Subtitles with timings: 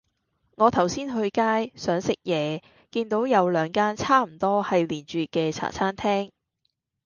[0.55, 6.31] 我頭先去街,想食野見到有兩間差唔多係連住既茶餐廳